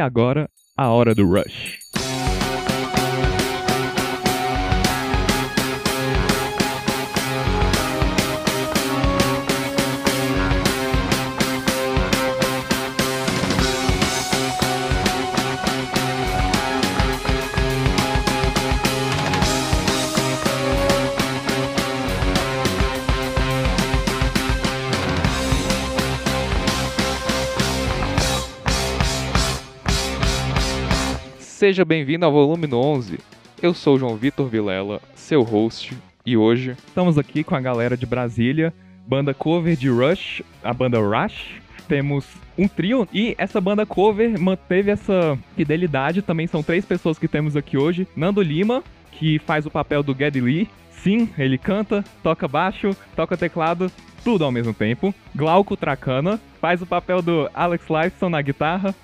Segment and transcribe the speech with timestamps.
[0.00, 1.78] agora, a hora do Rush.
[31.60, 33.18] Seja bem-vindo ao volume 11.
[33.60, 38.06] Eu sou João Vitor Vilela, seu host, e hoje estamos aqui com a galera de
[38.06, 38.72] Brasília,
[39.06, 41.60] banda cover de Rush, a banda Rush.
[41.86, 46.22] Temos um trio e essa banda cover manteve essa fidelidade.
[46.22, 50.16] Também são três pessoas que temos aqui hoje: Nando Lima, que faz o papel do
[50.16, 50.68] Geddy Lee.
[50.90, 53.92] Sim, ele canta, toca baixo, toca teclado,
[54.24, 55.14] tudo ao mesmo tempo.
[55.36, 58.94] Glauco Tracana faz o papel do Alex Lifeson na guitarra.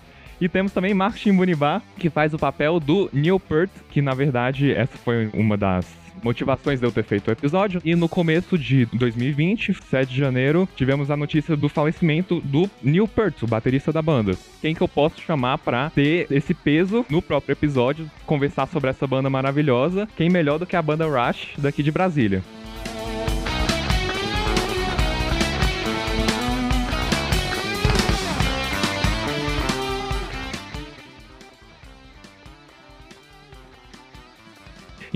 [0.41, 4.73] E temos também Mark Chimbunibá, que faz o papel do Neil Peart, que na verdade
[4.73, 5.87] essa foi uma das
[6.23, 7.81] motivações de eu ter feito o episódio.
[7.85, 13.07] E no começo de 2020, 7 de janeiro, tivemos a notícia do falecimento do Neil
[13.07, 14.33] Peart, o baterista da banda.
[14.61, 19.07] Quem que eu posso chamar pra ter esse peso no próprio episódio, conversar sobre essa
[19.07, 20.09] banda maravilhosa?
[20.17, 22.43] Quem melhor do que a banda Rush daqui de Brasília?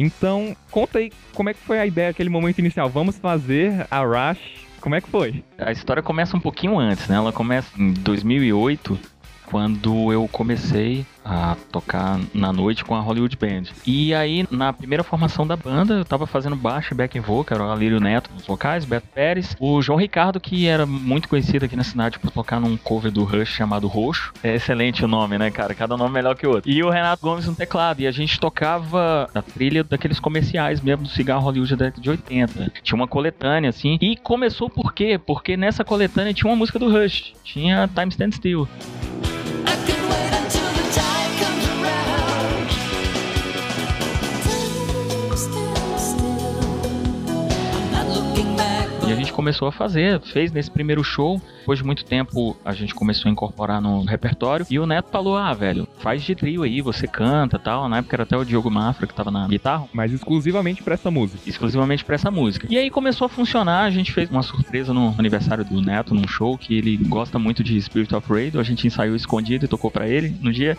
[0.00, 2.88] Então, conta aí como é que foi a ideia, aquele momento inicial.
[2.88, 4.40] Vamos fazer a Rush.
[4.80, 5.44] Como é que foi?
[5.58, 7.16] A história começa um pouquinho antes, né?
[7.16, 8.98] Ela começa em 2008,
[9.44, 13.64] quando eu comecei a tocar na noite com a Hollywood Band.
[13.86, 17.66] E aí, na primeira formação da banda, eu tava fazendo baixo e back vocal, era
[17.66, 21.76] o Alírio Neto nos vocais, Beto Pérez, o João Ricardo, que era muito conhecido aqui
[21.76, 24.32] na cidade por tocar num cover do Rush chamado Roxo.
[24.42, 25.74] É excelente o nome, né, cara?
[25.74, 26.70] Cada nome melhor que o outro.
[26.70, 28.00] E o Renato Gomes no teclado.
[28.00, 32.10] E a gente tocava a trilha daqueles comerciais mesmo do cigarro Hollywood da década de
[32.10, 32.72] 80.
[32.82, 33.98] Tinha uma coletânea, assim.
[34.00, 35.18] E começou por quê?
[35.18, 37.32] Porque nessa coletânea tinha uma música do Rush.
[37.44, 38.68] Tinha Time Stand Still.
[49.10, 51.42] E a gente começou a fazer, fez nesse primeiro show.
[51.58, 54.64] Depois de muito tempo, a gente começou a incorporar no repertório.
[54.70, 57.88] E o Neto falou: Ah, velho, faz de trio aí, você canta tal.
[57.88, 59.88] Na época era até o Diogo Mafra que tava na guitarra.
[59.92, 61.40] Mas exclusivamente pra essa música.
[61.44, 62.68] Exclusivamente pra essa música.
[62.70, 63.82] E aí começou a funcionar.
[63.82, 67.64] A gente fez uma surpresa no aniversário do Neto, num show que ele gosta muito
[67.64, 68.60] de Spirit of Radio.
[68.60, 70.78] A gente ensaiou escondido e tocou pra ele no dia.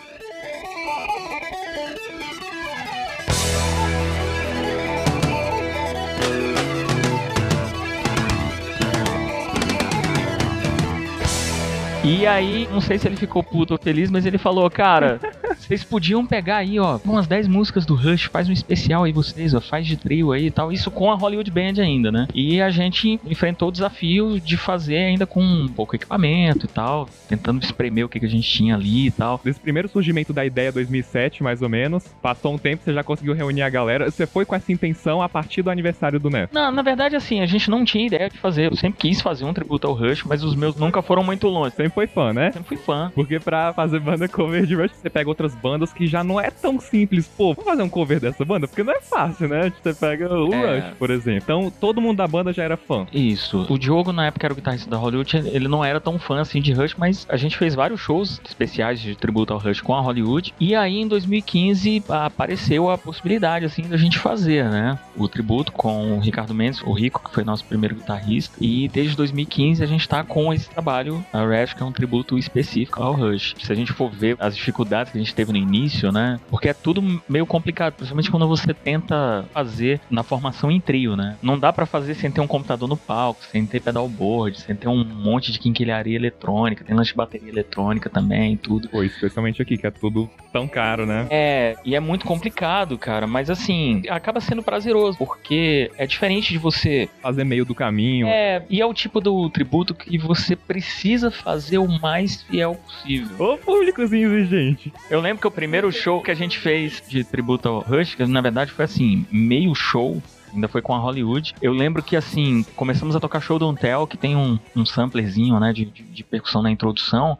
[12.04, 15.20] E aí, não sei se ele ficou puto ou feliz, mas ele falou, cara,
[15.58, 19.54] vocês podiam pegar aí, ó, umas 10 músicas do Rush, faz um especial aí vocês,
[19.54, 20.72] ó, faz de trio aí e tal.
[20.72, 22.28] Isso com a Hollywood Band ainda, né?
[22.34, 27.08] E a gente enfrentou o desafio de fazer ainda com um pouco equipamento e tal,
[27.28, 29.40] tentando espremer o que, que a gente tinha ali e tal.
[29.42, 33.34] Desse primeiro surgimento da ideia 2007, mais ou menos, passou um tempo, você já conseguiu
[33.34, 34.10] reunir a galera.
[34.10, 36.54] Você foi com essa intenção a partir do aniversário do Neto?
[36.54, 38.70] Não, na verdade, assim, a gente não tinha ideia de fazer.
[38.70, 41.74] Eu sempre quis fazer um tributo ao Rush, mas os meus nunca foram muito longe.
[41.74, 42.52] Sempre foi fã, né?
[42.52, 43.10] Sempre fui fã.
[43.14, 46.50] Porque pra fazer banda cover de Rush, você pega outras bandas que já não é
[46.50, 47.26] tão simples.
[47.26, 48.68] Pô, vamos fazer um cover dessa banda?
[48.68, 49.72] Porque não é fácil, né?
[49.82, 50.80] Você pega o É.
[50.80, 51.42] Rush, por exemplo.
[51.42, 53.06] Então, todo mundo da banda já era fã.
[53.12, 53.66] Isso.
[53.68, 55.36] O Diogo, na época, era o guitarrista da Hollywood.
[55.52, 59.00] Ele não era tão fã assim de Rush, mas a gente fez vários shows especiais
[59.00, 60.54] de tributo ao Rush com a Hollywood.
[60.60, 64.98] E aí, em 2015, apareceu a possibilidade, assim, da gente fazer, né?
[65.16, 68.56] O tributo com o Ricardo Mendes, o Rico, que foi nosso primeiro guitarrista.
[68.60, 72.38] E desde 2015 a gente tá com esse trabalho, a Rush, que é um tributo
[72.38, 73.54] específico ao Rush.
[73.62, 76.40] Se a gente for ver as dificuldades que a gente teve no início, né?
[76.50, 81.36] Porque é tudo meio complicado, principalmente quando você tenta fazer na formação em trio, né?
[81.42, 84.88] Não dá pra fazer sem ter um computador no palco, sem ter pedalboard, sem ter
[84.88, 88.88] um monte de quinquilharia eletrônica, tem lance de bateria eletrônica também, tudo.
[88.88, 91.26] Pô, especialmente aqui, que é tudo tão caro, né?
[91.30, 96.58] É, e é muito complicado, cara, mas assim, acaba sendo prazeroso, porque é diferente de
[96.58, 97.08] você.
[97.22, 98.26] Fazer meio do caminho.
[98.26, 103.52] É, e é o tipo do tributo que você precisa fazer o mais fiel possível.
[103.52, 104.92] Ô, públicozinho exigente.
[105.10, 108.26] Eu lembro que o primeiro show que a gente fez de tributo ao Rush, que
[108.26, 110.22] na verdade foi assim, meio show.
[110.52, 111.54] Ainda foi com a Hollywood.
[111.62, 115.58] Eu lembro que, assim, começamos a tocar show do Untel, que tem um, um samplerzinho,
[115.58, 117.38] né, de, de, de percussão na introdução.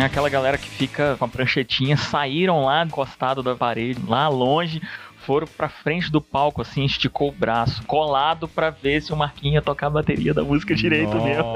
[0.00, 4.80] Tinha aquela galera que fica com a pranchetinha, saíram lá encostado da parede, lá longe,
[5.26, 9.62] foram pra frente do palco, assim, esticou o braço, colado pra ver se o Marquinhos
[9.62, 11.54] tocar a bateria da música direito mesmo.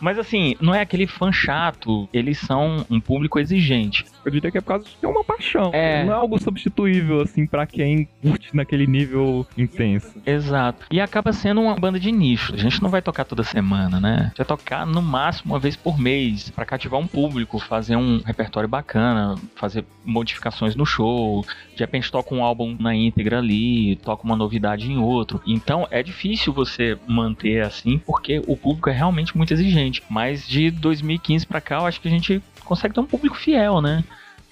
[0.00, 4.04] Mas assim, não é aquele fã chato, eles são um público exigente.
[4.24, 5.70] Eu diria que é por causa de ter uma paixão.
[5.72, 6.04] É.
[6.04, 10.20] Não é algo substituível, assim, pra quem curte naquele nível intenso.
[10.24, 10.86] Exato.
[10.90, 12.54] E acaba sendo uma banda de nicho.
[12.54, 14.16] A gente não vai tocar toda semana, né?
[14.18, 17.96] A gente vai tocar no máximo uma vez por mês, pra cativar um público, fazer
[17.96, 21.44] um repertório bacana, fazer modificações no show.
[21.74, 25.40] De repente toca um álbum na íntegra ali, toca uma novidade em outro.
[25.46, 30.02] Então é difícil você manter assim, porque o público é realmente muito exigente.
[30.10, 33.80] Mas de 2015 pra cá, eu acho que a gente consegue ter um público fiel,
[33.80, 34.04] né?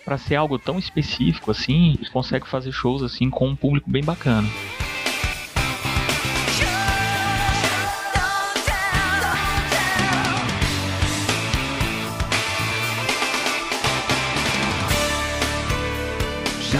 [0.04, 4.48] Pra ser algo tão específico assim, consegue fazer shows assim com um público bem bacana.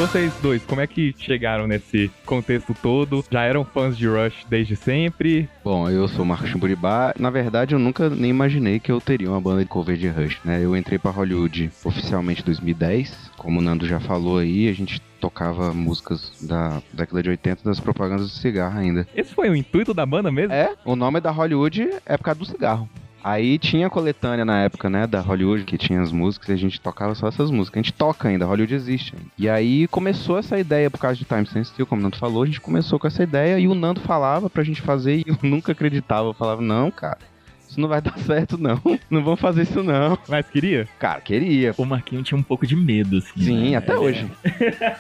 [0.03, 3.25] Vocês dois, como é que chegaram nesse contexto todo?
[3.31, 5.49] Já eram fãs de Rush desde sempre?
[5.63, 7.15] Bom, eu sou o Marcos Chimburibá.
[7.17, 10.41] Na verdade, eu nunca nem imaginei que eu teria uma banda de cover de Rush,
[10.45, 10.61] né?
[10.61, 13.31] Eu entrei pra Hollywood oficialmente em 2010.
[13.37, 17.79] Como o Nando já falou aí, a gente tocava músicas da década de 80 das
[17.79, 19.07] propagandas de cigarro ainda.
[19.15, 20.53] Esse foi o intuito da banda mesmo?
[20.53, 22.91] É, o nome da Hollywood é por causa do cigarro.
[23.23, 26.57] Aí tinha a coletânea na época, né, da Hollywood, que tinha as músicas e a
[26.57, 27.81] gente tocava só essas músicas.
[27.81, 29.31] A gente toca ainda, a Hollywood existe ainda.
[29.39, 32.43] E aí começou essa ideia por causa de Time Sense Steel, como o Nando falou,
[32.43, 35.39] a gente começou com essa ideia e o Nando falava pra gente fazer e eu
[35.49, 36.29] nunca acreditava.
[36.29, 37.19] Eu falava, não, cara,
[37.73, 38.81] isso não vai dar certo não.
[39.11, 40.19] Não vamos fazer isso não.
[40.29, 40.87] Mas queria?
[40.99, 41.75] Cara, queria.
[41.79, 43.43] O Marquinhos tinha um pouco de medo, assim.
[43.43, 43.77] Sim, né?
[43.77, 44.31] até hoje.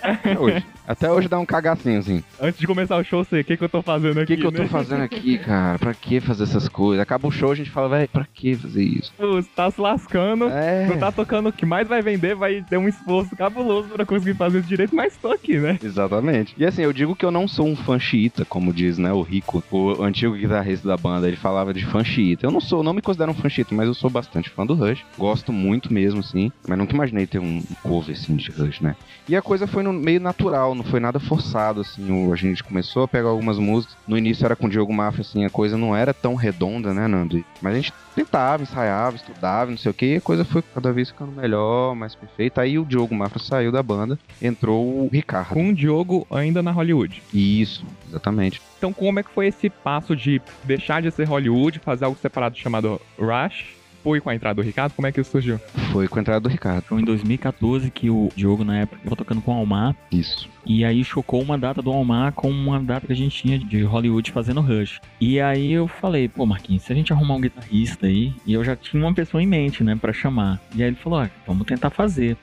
[0.02, 0.64] até hoje.
[0.86, 2.22] Até hoje dá um cagacinho, assim.
[2.40, 4.34] Antes de começar o show, sei, o que, que eu tô fazendo O aqui?
[4.34, 4.68] que, que eu tô né?
[4.68, 5.78] fazendo aqui, cara?
[5.78, 7.02] Pra que fazer essas coisas?
[7.02, 9.12] Acaba o show, a gente fala, velho, pra que fazer isso?
[9.18, 10.48] Você tá se lascando.
[10.48, 10.86] É.
[10.86, 14.34] Não tá tocando o que mais vai vender, vai ter um esforço cabuloso pra conseguir
[14.34, 15.78] fazer isso direito, mas tô aqui, né?
[15.82, 16.54] Exatamente.
[16.58, 19.22] E assim, eu digo que eu não sou um fã xiita, como diz, né, o
[19.22, 22.46] Rico, o antigo guitarrista da banda, ele falava de fã xiita.
[22.46, 24.74] Eu não sou, não me considero um fã xiita, mas eu sou bastante fã do
[24.74, 25.04] Rush.
[25.16, 28.96] Gosto muito mesmo, assim, mas nunca imaginei ter um cover, assim, de Rush, né?
[29.28, 32.62] E a coisa foi no meio natural, não foi nada forçado, assim, o- a gente
[32.62, 33.96] começou a pegar algumas músicas.
[34.06, 37.06] No início era com o Diogo Mafra, assim, a coisa não era tão redonda, né,
[37.06, 37.42] Nando?
[37.60, 40.92] Mas a gente tentava, ensaiava, estudava, não sei o que, e a coisa foi cada
[40.92, 42.60] vez ficando melhor, mais perfeita.
[42.62, 45.48] Aí o Diogo Mafra saiu da banda, entrou o Ricardo.
[45.48, 47.22] Com o Diogo ainda na Hollywood.
[47.32, 48.60] Isso, exatamente.
[48.78, 52.56] Então, como é que foi esse passo de deixar de ser Hollywood, fazer algo separado
[52.58, 53.81] chamado Rush?
[54.02, 54.92] Foi com a entrada do Ricardo?
[54.94, 55.58] Como é que isso surgiu?
[55.92, 56.82] Foi com a entrada do Ricardo.
[56.84, 59.94] Foi em 2014 que o Diogo, na época, tava tocando com o Almar.
[60.10, 60.48] Isso.
[60.66, 63.82] E aí chocou uma data do Almar com uma data que a gente tinha de
[63.82, 65.00] Hollywood fazendo Rush.
[65.20, 68.64] E aí eu falei, pô, Marquinhos, se a gente arrumar um guitarrista aí, e eu
[68.64, 70.60] já tinha uma pessoa em mente, né, pra chamar.
[70.74, 72.36] E aí ele falou, ó, vamos tentar fazer.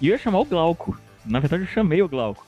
[0.00, 0.98] E eu ia chamar o Glauco.
[1.24, 2.46] Na verdade, eu chamei o Glauco.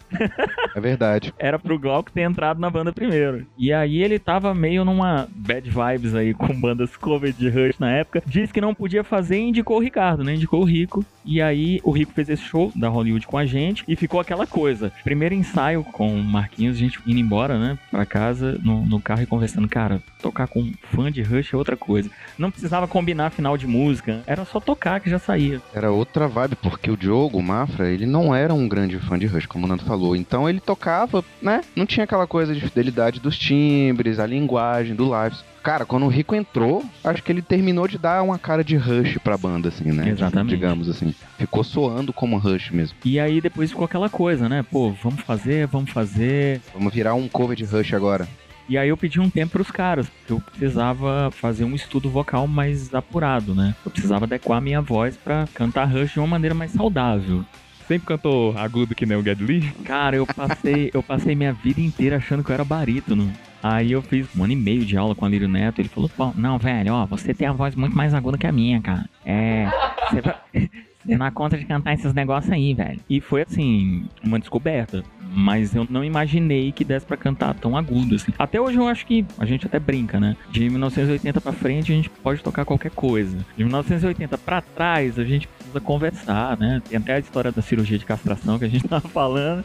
[0.74, 1.32] É verdade.
[1.38, 3.46] Era pro Glauco ter entrado na banda primeiro.
[3.56, 7.90] E aí ele tava meio numa bad vibes aí com bandas cover de Rush na
[7.90, 8.22] época.
[8.26, 10.34] Disse que não podia fazer e indicou o Ricardo, né?
[10.34, 11.04] Indicou o Rico.
[11.24, 14.46] E aí o Rico fez esse show da Hollywood com a gente e ficou aquela
[14.46, 14.92] coisa.
[15.02, 17.78] Primeiro ensaio com o Marquinhos, a gente indo embora, né?
[17.90, 19.68] Pra casa, no, no carro e conversando.
[19.68, 22.10] Cara, tocar com um fã de Rush é outra coisa.
[22.38, 24.22] Não precisava combinar final de música.
[24.26, 25.60] Era só tocar que já saía.
[25.74, 29.46] Era outra vibe, porque o Diogo Mafra, ele não era um grande fã de Rush,
[29.46, 30.03] como o Nando falou.
[30.16, 31.62] Então ele tocava, né?
[31.74, 35.36] Não tinha aquela coisa de fidelidade dos timbres, a linguagem, do live.
[35.62, 39.16] Cara, quando o Rico entrou, acho que ele terminou de dar uma cara de Rush
[39.24, 40.10] pra banda, assim, né?
[40.10, 40.54] Exatamente.
[40.54, 41.14] Digamos assim.
[41.38, 42.96] Ficou soando como Rush mesmo.
[43.02, 44.62] E aí depois ficou aquela coisa, né?
[44.70, 46.60] Pô, vamos fazer, vamos fazer.
[46.74, 48.28] Vamos virar um cover de Rush agora.
[48.68, 52.46] E aí eu pedi um tempo pros caras, porque eu precisava fazer um estudo vocal
[52.46, 53.74] mais apurado, né?
[53.84, 57.44] Eu precisava adequar a minha voz pra cantar Rush de uma maneira mais saudável.
[57.86, 59.72] Sempre cantou agudo que nem o Geddy Lee?
[59.84, 63.30] Cara, eu passei, eu passei minha vida inteira achando que eu era barítono.
[63.62, 65.80] Aí eu fiz um ano e meio de aula com a Lírio Neto.
[65.80, 68.52] Ele falou: Pô, não, velho, ó, você tem a voz muito mais aguda que a
[68.52, 69.08] minha, cara.
[69.24, 69.66] É.
[70.10, 73.00] Você dá conta de cantar esses negócios aí, velho.
[73.08, 75.02] E foi assim, uma descoberta.
[75.34, 78.32] Mas eu não imaginei que desse pra cantar tão agudo assim.
[78.38, 80.36] Até hoje eu acho que a gente até brinca, né?
[80.50, 83.36] De 1980 pra frente a gente pode tocar qualquer coisa.
[83.56, 86.80] De 1980 pra trás a gente precisa conversar, né?
[86.88, 89.64] Tem até a história da cirurgia de castração que a gente tava falando,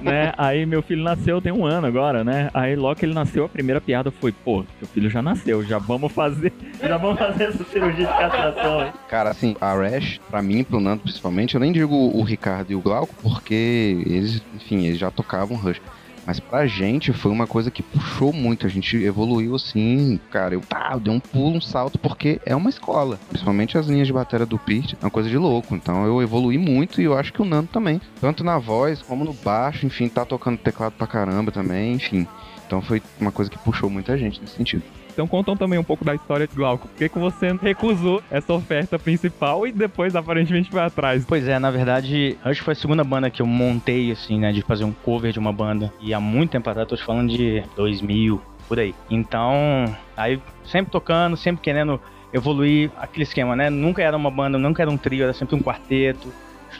[0.00, 0.32] né?
[0.36, 2.50] Aí meu filho nasceu tem um ano agora, né?
[2.52, 5.78] Aí logo que ele nasceu a primeira piada foi, pô, seu filho já nasceu, já
[5.78, 6.52] vamos fazer,
[6.82, 8.92] já vamos fazer essa cirurgia de castração.
[9.08, 12.74] Cara, assim, a Rash, pra mim, pro Nando principalmente, eu nem digo o Ricardo e
[12.74, 15.80] o Glauco, porque eles, enfim, eles já tocavam Rush.
[16.26, 18.66] Mas pra gente foi uma coisa que puxou muito.
[18.66, 20.54] A gente evoluiu assim, cara.
[20.54, 23.18] Eu, eu dei um pulo, um salto, porque é uma escola.
[23.28, 25.74] Principalmente as linhas de bateria do Pirt, é uma coisa de louco.
[25.74, 28.00] Então eu evolui muito e eu acho que o Nando também.
[28.20, 32.26] Tanto na voz como no baixo, enfim, tá tocando teclado pra caramba também, enfim.
[32.66, 34.82] Então foi uma coisa que puxou muita gente nesse sentido.
[35.14, 36.88] Então contam também um pouco da história de Glauco.
[36.88, 41.24] Por que, que você recusou essa oferta principal e depois aparentemente foi atrás?
[41.26, 44.52] Pois é, na verdade, acho que foi a segunda banda que eu montei, assim, né,
[44.52, 45.92] de fazer um cover de uma banda.
[46.00, 48.92] E há muito tempo atrás, tô te falando de 2000, por aí.
[49.08, 52.00] Então, aí sempre tocando, sempre querendo
[52.32, 53.70] evoluir aquele esquema, né?
[53.70, 56.32] Nunca era uma banda, nunca era um trio, era sempre um quarteto.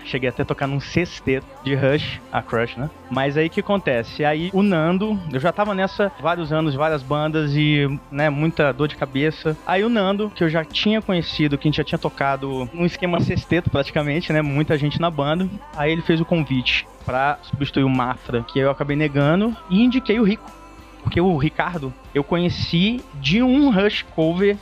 [0.04, 2.90] Cheguei até a tocar num sexteto de Rush, a Crush, né?
[3.10, 4.24] Mas aí o que acontece?
[4.24, 8.88] Aí o Nando, eu já tava nessa vários anos, várias bandas e, né, muita dor
[8.88, 9.56] de cabeça.
[9.66, 12.84] Aí o Nando, que eu já tinha conhecido, que a gente já tinha tocado num
[12.86, 14.42] esquema sexteto praticamente, né?
[14.42, 15.48] Muita gente na banda.
[15.76, 20.18] Aí ele fez o convite para substituir o Mafra, que eu acabei negando, e indiquei
[20.18, 20.50] o Rico.
[21.02, 24.56] Porque o Ricardo eu conheci de um Rush cover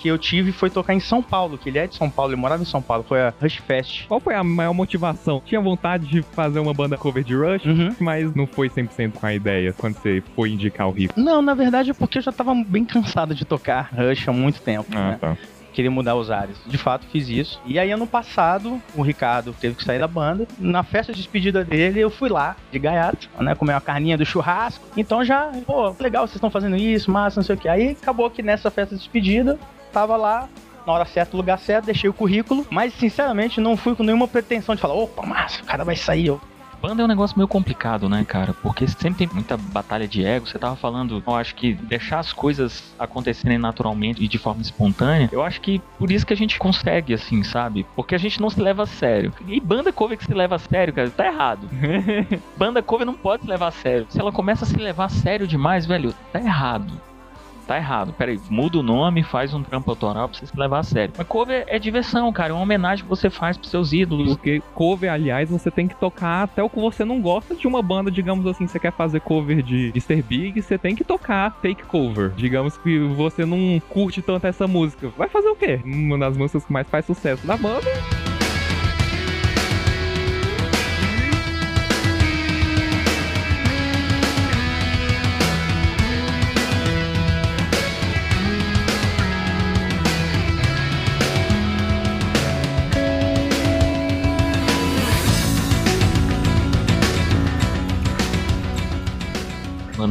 [0.00, 2.40] que eu tive foi tocar em São Paulo, que ele é de São Paulo, ele
[2.40, 4.06] morava em São Paulo, foi a Rush Fest.
[4.06, 5.42] Qual foi a maior motivação?
[5.44, 7.94] Tinha vontade de fazer uma banda cover de Rush, Uhum.
[8.00, 11.18] mas não foi 100% com a ideia quando você foi indicar o Rico.
[11.18, 14.60] Não, na verdade é porque eu já tava bem cansado de tocar Rush há muito
[14.62, 15.18] tempo, Ah, né?
[15.20, 15.36] tá.
[15.72, 16.56] Queria mudar os ares.
[16.66, 17.60] De fato, fiz isso.
[17.64, 20.44] E aí, ano passado, o Ricardo teve que sair da banda.
[20.58, 23.54] Na festa de despedida dele, eu fui lá, de gaiato, né?
[23.54, 24.84] Comer uma carninha do churrasco.
[24.96, 27.68] Então já, pô, legal, vocês estão fazendo isso, massa, não sei o que.
[27.68, 29.56] Aí acabou que nessa festa de despedida,
[29.98, 30.48] tava lá,
[30.86, 32.64] na hora certa, no lugar certo, deixei o currículo.
[32.70, 36.26] Mas, sinceramente, não fui com nenhuma pretensão de falar, opa, massa, o cara vai sair.
[36.26, 36.40] Eu,
[36.80, 38.54] Banda é um negócio meio complicado, né, cara?
[38.62, 40.46] Porque sempre tem muita batalha de ego.
[40.46, 45.28] Você tava falando, eu acho que deixar as coisas acontecerem naturalmente e de forma espontânea,
[45.32, 47.84] eu acho que por isso que a gente consegue, assim, sabe?
[47.96, 49.32] Porque a gente não se leva a sério.
[49.48, 51.68] E banda cover que se leva a sério, cara, tá errado.
[52.56, 54.06] banda cover não pode se levar a sério.
[54.08, 57.07] Se ela começa a se levar a sério demais, velho, tá errado.
[57.68, 58.14] Tá errado.
[58.14, 61.12] Pera aí, muda o nome, faz um trampo autoral pra você se levar a sério.
[61.18, 62.48] Mas cover é diversão, cara.
[62.48, 64.28] É uma homenagem que você faz pros seus ídolos.
[64.28, 67.82] Porque cover, aliás, você tem que tocar até o que você não gosta de uma
[67.82, 70.22] banda, digamos assim, você quer fazer cover de Mr.
[70.22, 72.30] Big, você tem que tocar take cover.
[72.30, 75.12] Digamos que você não curte tanto essa música.
[75.18, 75.78] Vai fazer o quê?
[75.84, 78.27] Uma das músicas que mais faz sucesso da banda.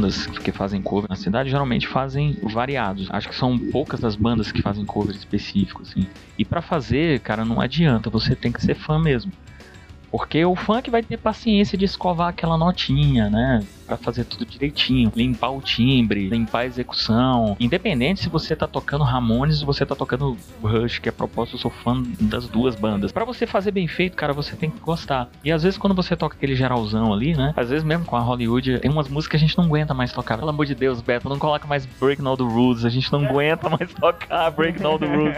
[0.08, 3.08] Bandas que fazem cover na cidade geralmente fazem variados.
[3.10, 6.06] Acho que são poucas das bandas que fazem cover específico, assim.
[6.38, 9.30] E pra fazer, cara, não adianta, você tem que ser fã mesmo.
[10.10, 13.64] Porque o que vai ter paciência de escovar aquela notinha, né?
[13.86, 15.10] Pra fazer tudo direitinho.
[15.14, 17.56] Limpar o timbre, limpar a execução.
[17.58, 21.58] Independente se você tá tocando Ramones ou você tá tocando Rush, que é proposto, eu
[21.58, 23.12] sou fã das duas bandas.
[23.12, 25.30] Pra você fazer bem feito, cara, você tem que gostar.
[25.42, 27.54] E às vezes quando você toca aquele geralzão ali, né?
[27.56, 30.12] Às vezes mesmo com a Hollywood, tem umas músicas que a gente não aguenta mais
[30.12, 30.36] tocar.
[30.38, 32.84] Pelo amor de Deus, Beto, não coloca mais Breaking All the Rules.
[32.84, 35.36] A gente não aguenta mais tocar Breaking All the Rules.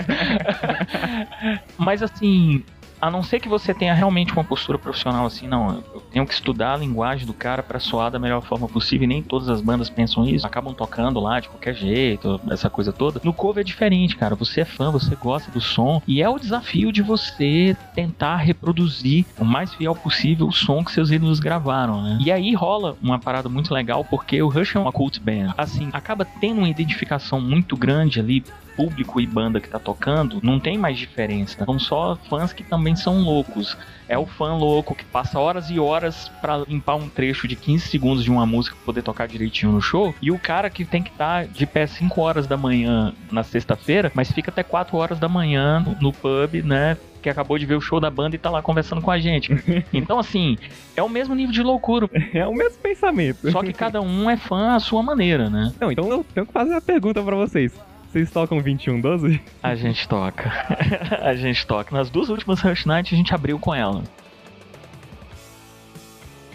[1.79, 2.65] Mas assim,
[3.00, 6.35] a não ser que você tenha realmente uma postura profissional assim, não, eu tenho que
[6.35, 9.61] estudar a linguagem do cara pra soar da melhor forma possível, e nem todas as
[9.61, 13.21] bandas pensam isso, acabam tocando lá de qualquer jeito, essa coisa toda.
[13.25, 16.38] No cover é diferente, cara, você é fã, você gosta do som, e é o
[16.38, 22.02] desafio de você tentar reproduzir o mais fiel possível o som que seus ídolos gravaram,
[22.02, 22.19] né?
[22.21, 25.88] E aí rola uma parada muito legal, porque o Rush é uma cult band, assim,
[25.92, 28.45] acaba tendo uma identificação muito grande ali
[28.76, 31.64] público e banda que tá tocando, não tem mais diferença.
[31.64, 33.76] São só fãs que também são loucos.
[34.09, 37.87] É o fã louco que passa horas e horas pra limpar um trecho de 15
[37.87, 40.12] segundos de uma música pra poder tocar direitinho no show.
[40.20, 44.11] E o cara que tem que estar de pé 5 horas da manhã na sexta-feira,
[44.12, 46.97] mas fica até 4 horas da manhã no, pub, né?
[47.23, 49.52] Que acabou de ver o show da banda e tá lá conversando com a gente.
[49.92, 50.59] Então, assim,
[50.97, 52.11] é o mesmo nível de loucura.
[52.35, 53.49] É o mesmo pensamento.
[53.52, 55.73] Só que cada um é fã à sua maneira, né?
[55.80, 57.73] Não, então eu tenho que fazer a pergunta pra vocês.
[58.11, 59.40] Vocês tocam 2112?
[59.62, 60.50] A gente toca.
[61.23, 61.95] a gente toca.
[61.95, 64.02] Nas duas últimas Rush Night a gente abriu com ela.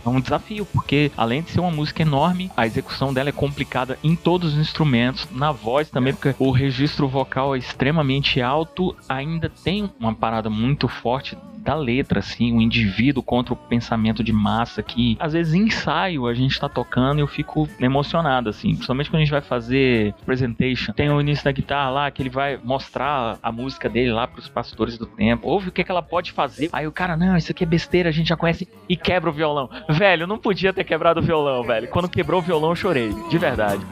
[0.05, 3.97] É um desafio, porque além de ser uma música enorme, a execução dela é complicada
[4.03, 9.49] em todos os instrumentos, na voz também, porque o registro vocal é extremamente alto, ainda
[9.49, 14.83] tem uma parada muito forte da letra, assim, o indivíduo contra o pensamento de massa
[14.83, 18.69] que, às vezes, em ensaio a gente tá tocando e eu fico emocionado, assim.
[18.75, 20.93] Principalmente quando a gente vai fazer presentation.
[20.93, 24.47] Tem o início da guitarra lá, que ele vai mostrar a música dele lá pros
[24.47, 25.47] pastores do tempo.
[25.47, 26.69] Ouve o que, que ela pode fazer.
[26.71, 28.67] Aí o cara, não, isso aqui é besteira, a gente já conhece.
[28.87, 29.67] E quebra o violão.
[29.89, 31.87] Velho, não podia ter quebrado o violão, velho.
[31.87, 33.11] Quando quebrou o violão, eu chorei.
[33.29, 33.83] De verdade.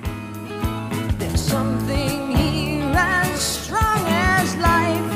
[1.35, 5.13] Something here as strong as life.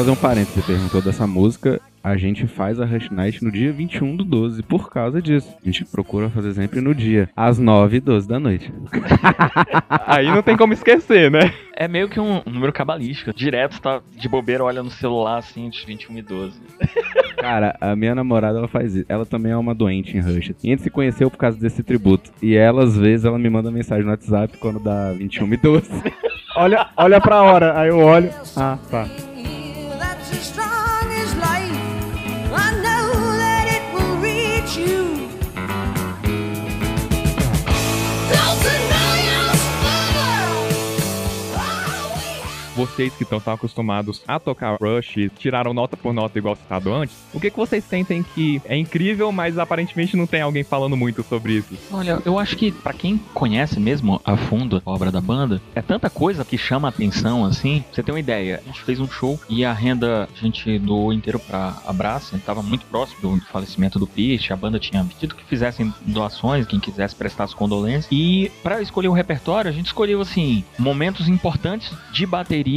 [0.00, 1.78] Fazer um parênteses, você perguntou dessa música.
[2.02, 5.54] A gente faz a Rush Night no dia 21 do 12, por causa disso.
[5.62, 8.72] A gente procura fazer sempre no dia, às 9 e 12 da noite.
[10.06, 11.52] Aí não tem como esquecer, né?
[11.76, 13.34] É meio que um número cabalístico.
[13.34, 16.58] Direto tá de bobeira, olha no celular assim, de 21 e 12.
[17.36, 19.04] Cara, a minha namorada, ela faz isso.
[19.06, 20.54] Ela também é uma doente em Rush.
[20.64, 22.30] E a gente se conheceu por causa desse tributo.
[22.40, 25.90] E ela, às vezes, ela me manda mensagem no WhatsApp quando dá 21 e 12.
[26.56, 27.78] Olha, olha pra hora.
[27.78, 28.28] Aí eu olho.
[28.56, 29.06] Ah, tá.
[30.30, 30.69] That's as strong
[42.80, 47.14] Vocês que estão tão acostumados a tocar Rush, tiraram nota por nota igual citado antes,
[47.30, 51.22] o que, que vocês sentem que é incrível, mas aparentemente não tem alguém falando muito
[51.22, 51.76] sobre isso?
[51.92, 55.82] Olha, eu acho que pra quem conhece mesmo a fundo a obra da banda, é
[55.82, 57.84] tanta coisa que chama a atenção assim.
[57.92, 58.62] Você tem uma ideia?
[58.64, 62.62] A gente fez um show e a renda a gente doou inteiro pra Abraça, tava
[62.62, 67.14] muito próximo do falecimento do Pete, a banda tinha pedido que fizessem doações, quem quisesse
[67.14, 68.08] prestar as condolências.
[68.10, 72.69] E pra escolher o repertório, a gente escolheu assim, momentos importantes de bateria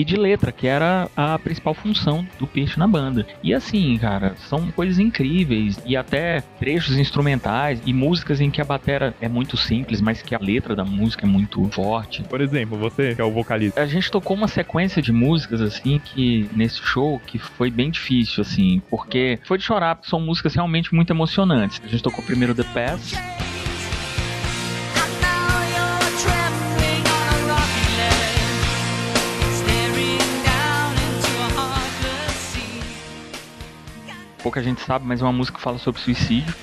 [0.00, 3.26] e de letra, que era a principal função do Peixe na banda.
[3.42, 8.64] E assim, cara, são coisas incríveis e até trechos instrumentais e músicas em que a
[8.64, 12.22] batera é muito simples, mas que a letra da música é muito forte.
[12.22, 13.80] Por exemplo, você que é o vocalista.
[13.80, 18.40] A gente tocou uma sequência de músicas assim que nesse show que foi bem difícil
[18.40, 21.80] assim, porque foi de chorar, porque são músicas realmente muito emocionantes.
[21.84, 23.16] A gente tocou primeiro The Past,
[34.42, 36.54] pouca gente sabe, mas é uma música que fala sobre suicídio.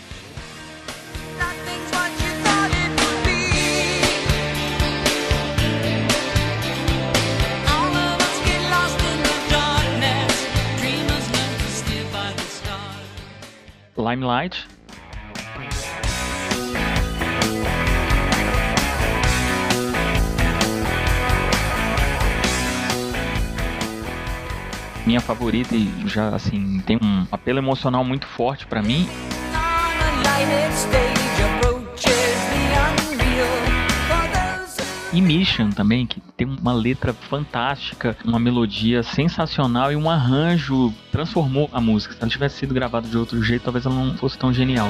[14.18, 14.77] Nothing's
[25.08, 29.08] Minha favorita e já assim tem um apelo emocional muito forte pra mim.
[35.14, 41.70] E Mission também, que tem uma letra fantástica, uma melodia sensacional e um arranjo transformou
[41.72, 42.14] a música.
[42.14, 44.90] Se ela tivesse sido gravada de outro jeito, talvez ela não fosse tão genial.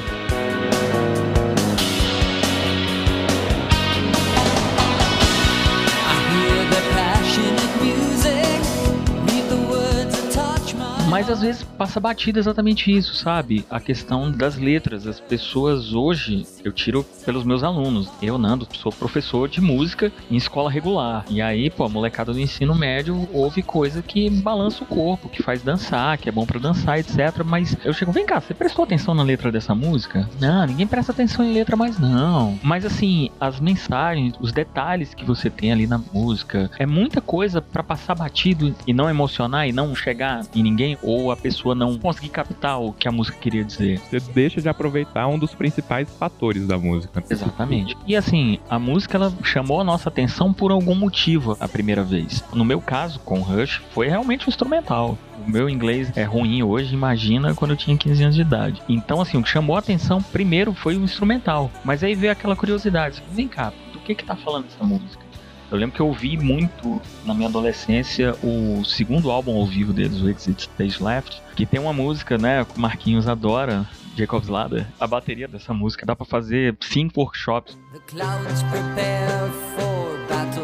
[11.07, 13.65] Mas às vezes passa batida exatamente isso, sabe?
[13.69, 15.07] A questão das letras.
[15.07, 18.09] As pessoas hoje, eu tiro pelos meus alunos.
[18.21, 21.23] Eu, Nando, sou professor de música em escola regular.
[21.29, 25.41] E aí, pô, a molecada do ensino médio ouve coisa que balança o corpo, que
[25.41, 27.41] faz dançar, que é bom pra dançar, etc.
[27.45, 30.29] Mas eu chego, vem cá, você prestou atenção na letra dessa música?
[30.41, 32.59] Não, ninguém presta atenção em letra mais não.
[32.61, 37.61] Mas assim, as mensagens, os detalhes que você tem ali na música, é muita coisa
[37.61, 41.97] pra passar batido e não emocionar e não chegar em ninguém ou a pessoa não
[41.97, 43.99] conseguir captar o que a música queria dizer.
[43.99, 47.23] Você deixa de aproveitar um dos principais fatores da música.
[47.29, 47.95] Exatamente.
[48.05, 52.43] E assim, a música ela chamou a nossa atenção por algum motivo a primeira vez.
[52.53, 55.17] No meu caso, com Rush, foi realmente um instrumental.
[55.45, 58.81] O meu inglês é ruim hoje, imagina quando eu tinha 15 anos de idade.
[58.89, 61.71] Então, assim, o que chamou a atenção primeiro foi o instrumental.
[61.83, 63.23] Mas aí veio aquela curiosidade.
[63.31, 65.26] Vem cá, do que que tá falando essa música?
[65.69, 70.21] Eu lembro que eu ouvi muito na minha adolescência o segundo álbum ao vivo deles,
[70.21, 74.87] o Exit Stage Left, que tem uma música, né, que o Marquinhos adora, Jacob's Ladder,
[74.99, 77.77] a bateria dessa música dá pra fazer cinco workshops.
[77.91, 80.63] The clouds prepare for battle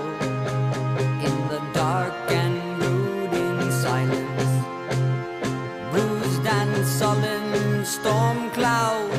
[1.22, 4.64] in the dark and silence.
[5.92, 9.13] Bruised and sullen storm clouds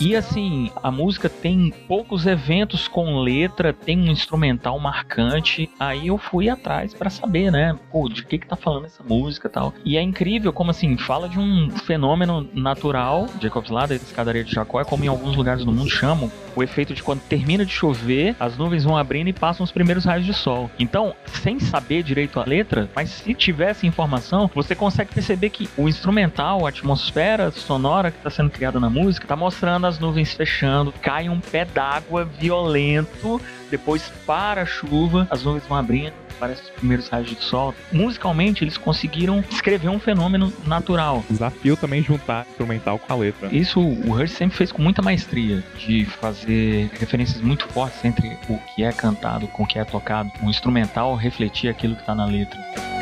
[0.00, 5.70] E assim, a música tem poucos eventos com letra, tem um instrumental marcante.
[5.78, 7.78] Aí eu fui atrás pra saber, né?
[7.92, 9.72] Pô, de que que tá falando essa música tal.
[9.84, 14.80] E é incrível como assim, fala de um fenômeno natural, Jacob's Ladder, escadaria de Jacó,
[14.80, 18.34] é como em alguns lugares do mundo chamam, o efeito de quando termina de chover,
[18.38, 20.70] as nuvens vão abrindo e passam os primeiros raios de sol.
[20.78, 25.88] Então, sem saber direito a letra, mas se tivesse informação, você consegue perceber que o
[25.88, 30.92] instrumental, a atmosfera sonora que está sendo criada na música, tá mostrando as nuvens fechando,
[31.02, 36.70] cai um pé d'água violento, depois para a chuva, as nuvens vão abrindo, parece os
[36.70, 37.74] primeiros raios de sol.
[37.92, 41.24] Musicalmente, eles conseguiram escrever um fenômeno natural.
[41.28, 43.48] Desafio também juntar instrumental com a letra.
[43.54, 48.58] Isso o Rush sempre fez com muita maestria, de fazer referências muito fortes entre o
[48.74, 50.30] que é cantado com o que é tocado.
[50.42, 52.93] O instrumental refletir aquilo que está na letra.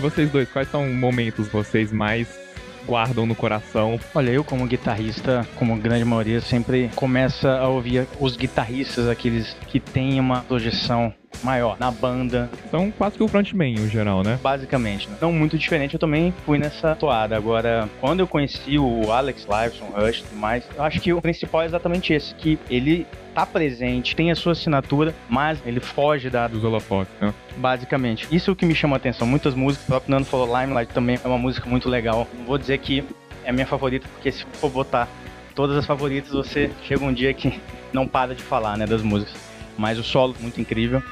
[0.00, 2.26] Vocês dois, quais são momentos vocês mais
[2.86, 4.00] guardam no coração?
[4.14, 9.78] Olha, eu como guitarrista, como grande maioria, sempre começa a ouvir os guitarristas, aqueles que
[9.78, 14.38] têm uma projeção maior na banda, São quase que o frontman, em geral, né?
[14.42, 15.08] basicamente.
[15.08, 15.16] né?
[15.20, 17.36] Não muito diferente, eu também fui nessa toada.
[17.36, 21.20] Agora, quando eu conheci o Alex Lifeson, Rush e tudo mais, eu acho que o
[21.22, 26.28] principal é exatamente esse, que ele tá presente, tem a sua assinatura, mas ele foge
[26.28, 27.32] da Dos holofotes, né?
[27.56, 28.26] basicamente.
[28.30, 29.26] Isso é o que me chama a atenção.
[29.26, 32.26] Muitas músicas, o próprio Nando falou Limelight também é uma música muito legal.
[32.36, 33.04] Não vou dizer que
[33.44, 35.08] é a minha favorita, porque se for botar
[35.54, 37.58] todas as favoritas, você chega um dia que
[37.92, 39.34] não para de falar, né, das músicas.
[39.78, 41.02] Mas o solo, muito incrível.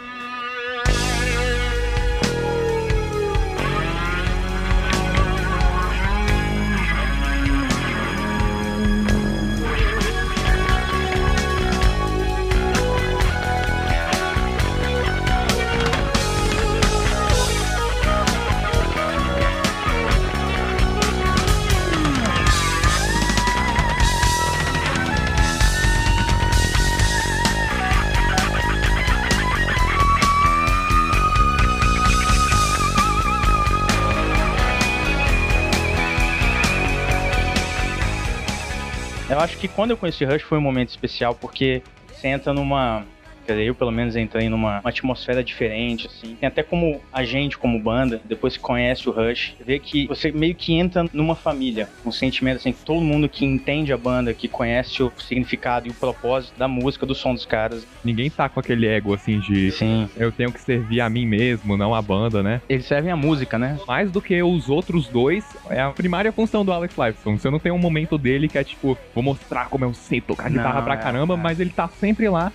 [39.79, 43.07] Quando eu conheci Rush foi um momento especial, porque você entra numa.
[43.49, 46.35] Quer dizer, eu pelo menos entrei numa uma atmosfera diferente, assim.
[46.35, 50.31] Tem até como a gente, como banda, depois que conhece o Rush, vê que você
[50.31, 51.89] meio que entra numa família.
[52.05, 55.91] Um sentimento, assim, que todo mundo que entende a banda, que conhece o significado e
[55.91, 57.87] o propósito da música, do som dos caras.
[58.05, 60.11] Ninguém tá com aquele ego, assim, de Sim.
[60.15, 62.61] eu tenho que servir a mim mesmo, não a banda, né?
[62.69, 63.79] Eles servem a música, né?
[63.87, 67.39] Mais do que os outros dois, é a primária função do Alex Lifeson.
[67.39, 70.51] Você não tem um momento dele que é tipo, vou mostrar como eu sei tocar
[70.51, 71.37] guitarra Não, pra é, caramba, é.
[71.39, 72.53] mas ele tá sempre lá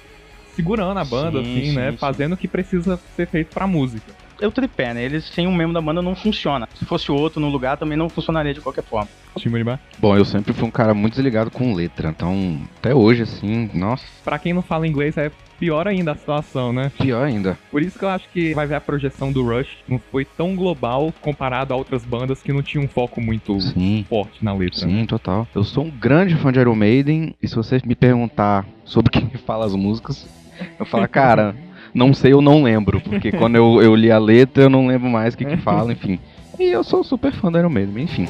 [0.55, 1.91] segurando a banda, Sim, assim, sim, né?
[1.91, 1.97] sim.
[1.97, 4.11] Fazendo o que precisa ser feito pra música.
[4.41, 5.03] É o tripé, né?
[5.03, 6.67] Eles sem um membro da banda não funciona.
[6.75, 9.07] Se fosse outro no lugar, também não funcionaria de qualquer forma.
[9.97, 14.05] Bom, eu sempre fui um cara muito desligado com letra, então até hoje, assim, nossa,
[14.23, 16.91] Pra quem não fala inglês, é pior ainda a situação, né?
[16.99, 17.57] pior ainda.
[17.71, 20.55] Por isso que eu acho que vai ver a projeção do Rush não foi tão
[20.55, 24.05] global comparado a outras bandas que não tinham um foco muito Sim.
[24.09, 24.85] forte na letra.
[24.85, 24.99] né?
[24.99, 25.47] Sim, total.
[25.55, 29.29] Eu sou um grande fã de Iron Maiden, e se você me perguntar sobre quem
[29.29, 30.27] fala as músicas,
[30.79, 31.55] eu falo, cara,
[31.93, 35.09] não sei, eu não lembro, porque quando eu, eu li a letra, eu não lembro
[35.09, 36.19] mais o que que fala, enfim.
[36.59, 38.27] E eu sou super fã do Iron Maiden, enfim.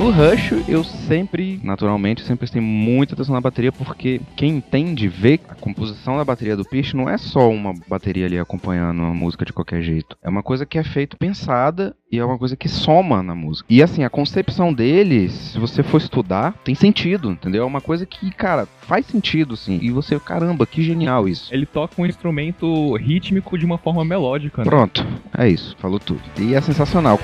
[0.00, 5.38] No Rush, eu sempre, naturalmente, sempre prestei muita atenção na bateria, porque quem entende, vê
[5.46, 9.44] a composição da bateria do Pierce não é só uma bateria ali acompanhando uma música
[9.44, 10.16] de qualquer jeito.
[10.22, 13.66] É uma coisa que é feito pensada e é uma coisa que soma na música.
[13.68, 17.64] E assim, a concepção dele, se você for estudar, tem sentido, entendeu?
[17.64, 19.78] É uma coisa que, cara, faz sentido, sim.
[19.82, 21.54] E você, caramba, que genial isso.
[21.54, 24.64] Ele toca um instrumento rítmico de uma forma melódica, né?
[24.64, 26.22] Pronto, é isso, falou tudo.
[26.38, 27.20] E é sensacional.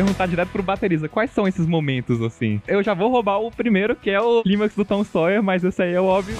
[0.00, 2.60] Perguntar direto pro baterista, quais são esses momentos, assim?
[2.66, 5.82] Eu já vou roubar o primeiro, que é o clímax do Tom Sawyer, mas esse
[5.82, 6.36] aí é o óbvio.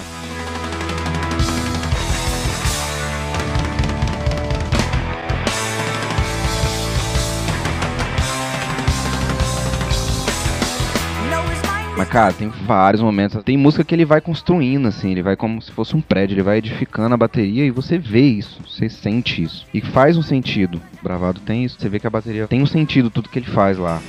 [12.01, 13.43] Mas, cara, tem vários momentos.
[13.43, 16.41] Tem música que ele vai construindo, assim, ele vai como se fosse um prédio, ele
[16.41, 19.67] vai edificando a bateria e você vê isso, você sente isso.
[19.71, 20.81] E faz um sentido.
[20.99, 23.45] O Bravado tem isso, você vê que a bateria tem um sentido, tudo que ele
[23.45, 24.01] faz lá.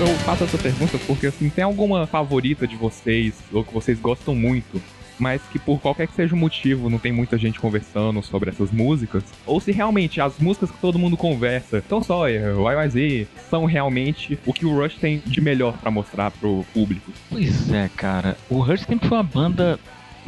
[0.00, 4.34] Eu faço essa pergunta porque, assim, tem alguma favorita de vocês, ou que vocês gostam
[4.34, 4.80] muito,
[5.18, 8.70] mas que por qualquer que seja o motivo não tem muita gente conversando sobre essas
[8.70, 14.38] músicas, ou se realmente as músicas que todo mundo conversa, Tom Sawyer, YYZ, são realmente
[14.46, 17.12] o que o Rush tem de melhor pra mostrar pro público.
[17.30, 18.36] Pois é, cara.
[18.48, 19.78] O Rush sempre foi uma banda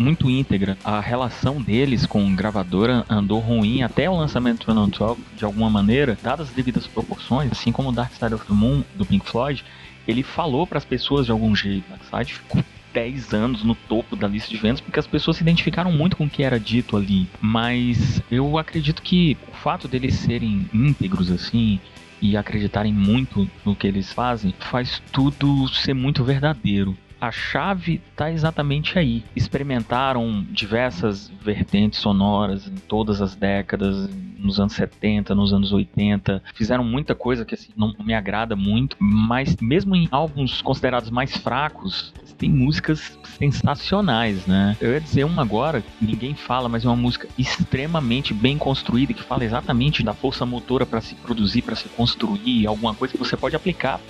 [0.01, 0.79] muito íntegra.
[0.83, 5.45] A relação deles com gravadora andou ruim até o lançamento do Run on 12, de
[5.45, 9.05] alguma maneira, dadas as devidas proporções, assim como o Dark Side of the Moon, do
[9.05, 9.65] Pink Floyd,
[10.09, 11.85] ele falou pras pessoas de algum jeito.
[11.89, 15.43] Dark Side ficou 10 anos no topo da lista de vendas porque as pessoas se
[15.43, 17.29] identificaram muito com o que era dito ali.
[17.41, 21.81] Mas eu acredito que o fato deles serem íntegros assim
[22.21, 26.97] e acreditarem muito no que eles fazem faz tudo ser muito verdadeiro.
[27.21, 29.23] A chave está exatamente aí.
[29.37, 36.43] Experimentaram diversas vertentes sonoras em todas as décadas, nos anos 70, nos anos 80.
[36.55, 41.37] Fizeram muita coisa que assim, não me agrada muito, mas mesmo em álbuns considerados mais
[41.37, 44.75] fracos, tem músicas sensacionais, né?
[44.81, 49.13] Eu ia dizer uma agora, que ninguém fala, mas é uma música extremamente bem construída,
[49.13, 53.19] que fala exatamente da força motora para se produzir, para se construir, alguma coisa que
[53.19, 54.01] você pode aplicar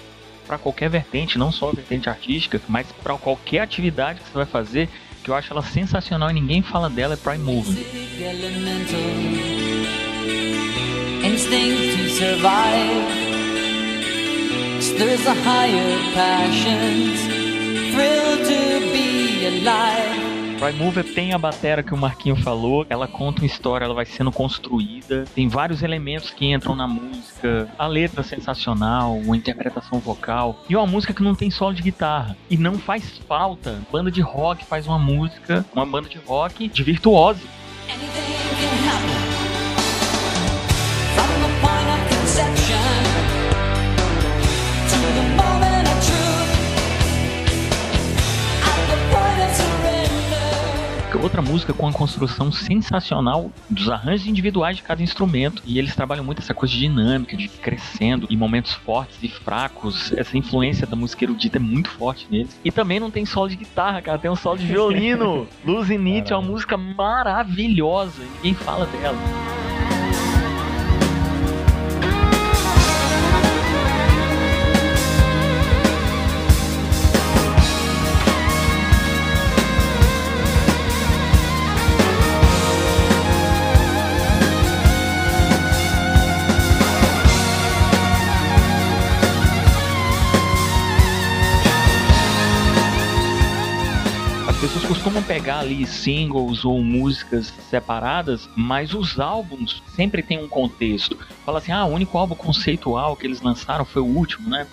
[0.47, 4.47] para qualquer vertente, não só a vertente artística, mas para qualquer atividade que você vai
[4.47, 4.89] fazer,
[5.25, 7.77] que eu acho ela sensacional e ninguém fala dela, é Prime Movement.
[11.23, 13.07] instinct to survive
[14.81, 17.40] stirs a higher passions
[17.91, 20.59] thrill to be alive.
[20.59, 24.05] Prime Mover tem a batera que o Marquinho falou, ela conta uma história, ela vai
[24.05, 30.63] sendo construída, tem vários elementos que entram na música, a letra sensacional, a interpretação vocal,
[30.69, 33.81] e uma música que não tem solo de guitarra, e não faz falta.
[33.91, 37.41] Banda de rock faz uma música, uma banda de rock de virtuose.
[37.91, 38.50] anything
[51.23, 55.63] Outra música com uma construção sensacional dos arranjos individuais de cada instrumento.
[55.67, 60.13] E eles trabalham muito essa coisa de dinâmica, de crescendo, e momentos fortes e fracos.
[60.13, 62.59] Essa influência da música erudita é muito forte neles.
[62.65, 65.47] E também não tem solo de guitarra, cara, tem um solo de violino.
[65.63, 69.19] Luz in It é uma música maravilhosa, ninguém fala dela.
[95.01, 101.17] Costumam pegar ali singles ou músicas separadas, mas os álbuns sempre tem um contexto.
[101.45, 104.67] Fala assim, ah, o único álbum conceitual que eles lançaram foi o último, né?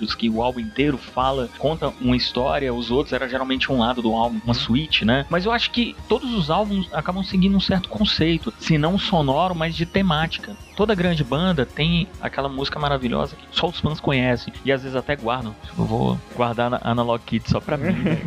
[0.00, 4.00] Angels, que o álbum inteiro fala, conta uma história, os outros era geralmente um lado
[4.00, 5.26] do álbum, uma suíte, né?
[5.28, 9.54] Mas eu acho que todos os álbuns acabam seguindo um certo conceito, se não sonoro,
[9.54, 10.56] mas de temática.
[10.74, 14.96] Toda grande banda tem aquela música maravilhosa que só os fãs conhecem e às vezes
[14.96, 15.54] até guardam.
[15.78, 17.92] Eu vou guardar a Analog Kid só pra mim.
[17.92, 18.18] né?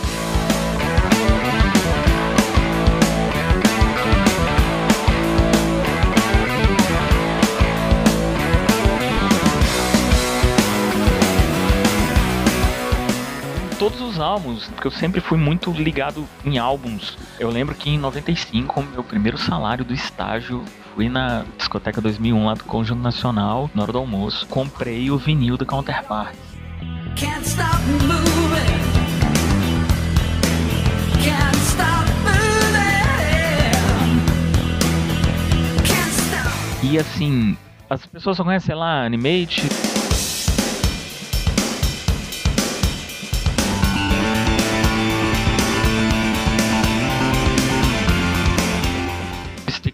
[14.16, 17.16] os álbuns, porque eu sempre fui muito ligado em álbuns.
[17.38, 22.54] Eu lembro que em 95, meu primeiro salário do estágio, fui na discoteca 2001 lá
[22.54, 26.34] do Conjunto Nacional, na hora do almoço, comprei o vinil do Counterpart.
[27.14, 28.66] Can't stop moving.
[31.22, 33.36] Can't stop moving.
[35.84, 36.86] Can't stop.
[36.86, 37.56] E assim,
[37.90, 39.95] as pessoas só conhecem, sei lá, Animate.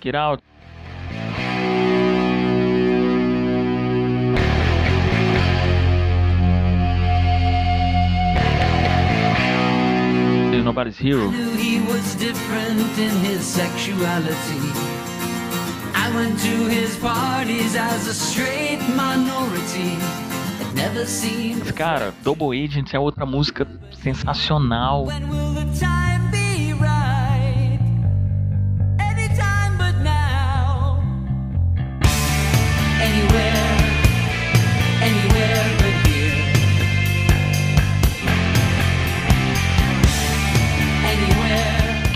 [0.02, 0.42] Stick It Out.
[10.52, 11.30] Everybody's Hero.
[11.30, 14.64] knew he was different in his sexuality.
[15.94, 19.98] I went to his parties as a straight minority.
[20.74, 23.66] Never seen cara, Double Agents é outra música
[24.02, 25.06] sensacional.
[25.06, 25.91] When will the time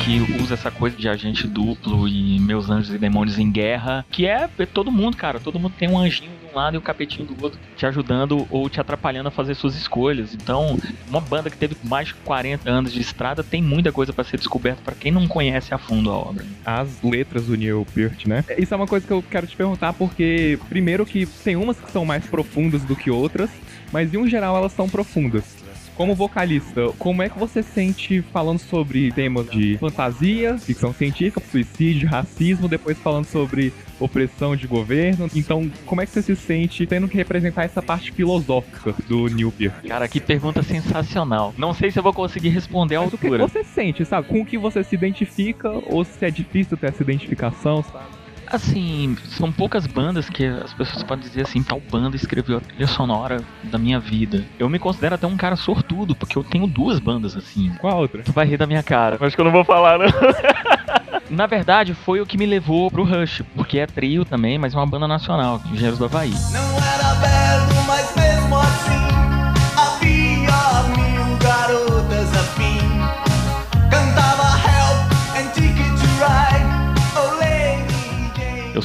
[0.06, 4.24] que usa essa coisa de agente duplo e meus anjos e demônios em guerra, que
[4.24, 7.26] é todo mundo, cara, todo mundo tem um anjinho de um lado e o capetinho
[7.26, 10.32] do outro te ajudando ou te atrapalhando a fazer suas escolhas.
[10.32, 14.22] Então, uma banda que teve mais de 40 anos de estrada tem muita coisa pra
[14.22, 16.46] ser descoberta pra quem não conhece a fundo a obra.
[16.64, 18.44] as letras do Neil Peart, né?
[18.56, 21.90] Isso é uma coisa que eu quero te perguntar, porque, primeiro, que tem umas que
[21.90, 23.50] são mais profundas do que outras,
[23.92, 25.55] mas em um geral elas são profundas.
[25.96, 32.06] Como vocalista, como é que você sente falando sobre temas de fantasia, ficção científica, suicídio,
[32.06, 35.26] racismo, depois falando sobre opressão de governo?
[35.34, 39.50] Então, como é que você se sente tendo que representar essa parte filosófica do Neil
[39.50, 39.86] Peart?
[39.86, 41.54] Cara, que pergunta sensacional.
[41.56, 44.28] Não sei se eu vou conseguir responder à Mas o que você sente, sabe?
[44.28, 48.25] Com o que você se identifica, ou se é difícil ter essa identificação, sabe?
[48.48, 52.86] Assim, são poucas bandas que as pessoas podem dizer assim, tal banda escreveu a trilha
[52.86, 54.44] sonora da minha vida.
[54.58, 57.72] Eu me considero até um cara sortudo, porque eu tenho duas bandas assim.
[57.80, 58.22] Qual a outra?
[58.22, 59.18] Tu vai rir da minha cara.
[59.20, 60.06] Acho que eu não vou falar, não.
[61.28, 64.76] Na verdade, foi o que me levou pro Rush, porque é trio também, mas é
[64.76, 66.30] uma banda nacional, Engenheiros do Havaí.
[66.52, 67.75] Não era belo,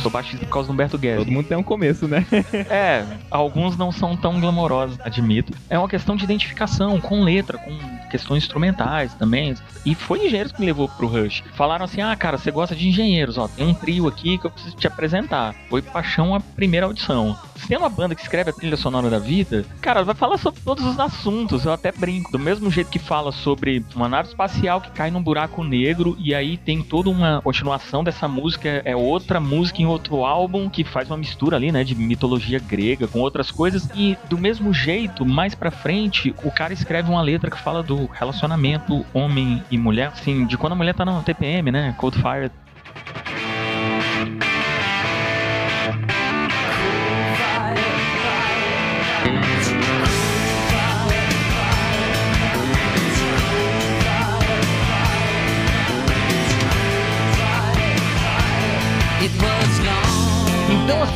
[0.01, 1.25] sou baixista por causa do Humberto Guedes.
[1.25, 2.25] Todo mundo tem um começo, né?
[2.69, 5.53] É, alguns não são tão glamourosos, admito.
[5.69, 7.71] É uma questão de identificação com letra, com
[8.11, 9.55] questões instrumentais também.
[9.85, 11.43] E foi engenheiros que me levou pro Rush.
[11.53, 14.51] Falaram assim: ah, cara, você gosta de engenheiros, ó, tem um trio aqui que eu
[14.51, 15.55] preciso te apresentar.
[15.69, 17.37] Foi paixão a primeira audição.
[17.55, 20.59] Se tem uma banda que escreve a trilha sonora da vida, cara, vai falar sobre
[20.61, 21.65] todos os assuntos.
[21.65, 22.31] Eu até brinco.
[22.31, 26.33] Do mesmo jeito que fala sobre uma nave espacial que cai num buraco negro e
[26.33, 31.09] aí tem toda uma continuação dessa música, é outra música em outro álbum que faz
[31.09, 33.89] uma mistura ali, né, de mitologia grega com outras coisas.
[33.95, 38.00] E do mesmo jeito, mais pra frente, o cara escreve uma letra que fala do
[38.05, 42.51] relacionamento homem e mulher, assim, de quando a mulher tá na TPM, né, Cold Fire.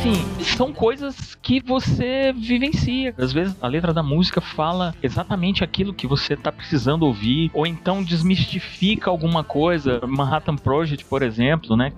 [0.06, 3.14] Assim, são coisas que você vivencia.
[3.18, 7.66] Às vezes a letra da música fala exatamente aquilo que você tá precisando ouvir, ou
[7.66, 10.00] então desmistifica alguma coisa.
[10.06, 11.92] Manhattan Project, por exemplo, né?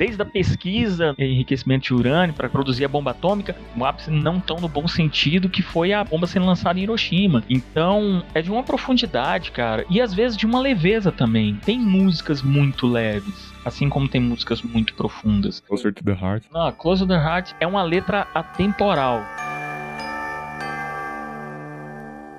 [0.00, 4.40] Desde a pesquisa em enriquecimento de urânio para produzir a bomba atômica, o ápice não
[4.40, 7.44] tão no bom sentido que foi a bomba sendo lançada em Hiroshima.
[7.50, 11.56] Então, é de uma profundidade, cara, e às vezes de uma leveza também.
[11.66, 15.60] Tem músicas muito leves, assim como tem músicas muito profundas.
[15.68, 16.44] Closer to the Heart.
[16.50, 19.22] Não, Close to the Heart é uma letra atemporal.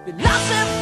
[0.03, 0.80] Philosophers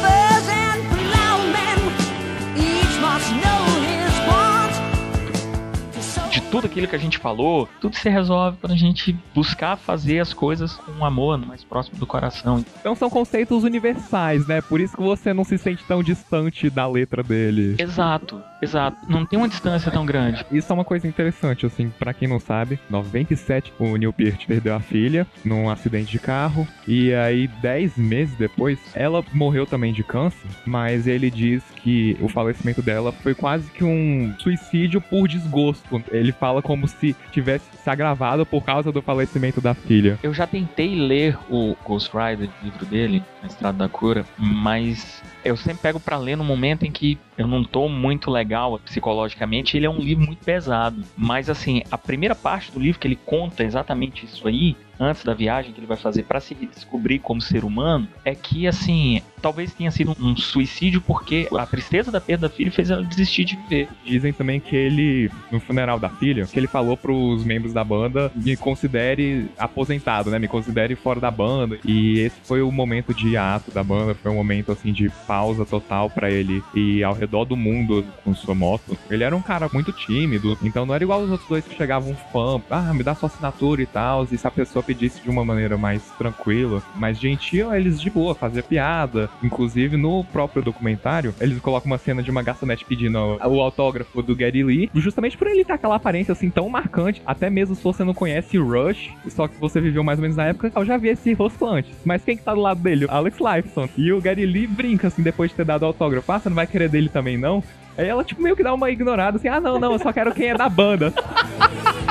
[6.50, 10.32] tudo aquilo que a gente falou, tudo se resolve quando a gente buscar fazer as
[10.32, 12.64] coisas com amor, no mais próximo do coração.
[12.80, 14.60] Então são conceitos universais, né?
[14.60, 17.76] Por isso que você não se sente tão distante da letra dele.
[17.78, 18.98] Exato, exato.
[19.08, 20.44] Não tem uma distância tão grande.
[20.50, 22.78] Isso é uma coisa interessante, assim, pra quem não sabe.
[22.88, 26.66] 97, o Neil Peart perdeu a filha num acidente de carro.
[26.86, 30.48] E aí, 10 meses depois, ela morreu também de câncer.
[30.66, 36.02] Mas ele diz que o falecimento dela foi quase que um suicídio por desgosto.
[36.10, 40.18] Ele fala como se tivesse se agravado por causa do falecimento da filha.
[40.22, 45.56] Eu já tentei ler o Ghost Rider, livro dele, A Estrada da Cura, mas eu
[45.56, 49.74] sempre pego pra ler no momento em que eu não tô muito legal psicologicamente.
[49.74, 53.16] Ele é um livro muito pesado, mas assim, a primeira parte do livro que ele
[53.16, 57.40] conta exatamente isso aí, antes da viagem que ele vai fazer pra se descobrir como
[57.40, 62.48] ser humano, é que assim, talvez tenha sido um suicídio porque a tristeza da perda
[62.48, 63.88] da filha fez ela desistir de viver.
[64.04, 68.30] Dizem também que ele, no funeral da filha, que ele falou pros membros da banda
[68.34, 70.38] me considere aposentado, né?
[70.38, 71.78] Me considere fora da banda.
[71.84, 75.64] E esse foi o momento de ato da banda, foi um momento assim de pausa
[75.64, 78.96] total pra ele ir ao redor do mundo com sua moto.
[79.10, 82.12] Ele era um cara muito tímido, então não era igual os outros dois que chegavam
[82.12, 84.26] um fã, ah, me dá sua assinatura e tal.
[84.30, 88.34] E se a pessoa pedisse de uma maneira mais tranquila, mais gentil, eles de boa,
[88.34, 89.29] fazia piada.
[89.42, 94.36] Inclusive, no próprio documentário, eles colocam uma cena de uma garçonete pedindo o autógrafo do
[94.36, 98.04] Gary Lee, justamente por ele ter aquela aparência assim tão marcante, até mesmo se você
[98.04, 101.08] não conhece Rush, só que você viveu mais ou menos na época, eu já vi
[101.08, 101.92] esse rosto antes.
[102.04, 103.06] Mas quem que tá do lado dele?
[103.08, 103.88] Alex Lifeson.
[103.96, 106.66] E o Gary Lee brinca assim, depois de ter dado autógrafo, ah, você não vai
[106.66, 107.62] querer dele também não?
[107.96, 110.32] Aí ela, tipo, meio que dá uma ignorada, assim, ah, não, não, eu só quero
[110.32, 111.12] quem é da banda.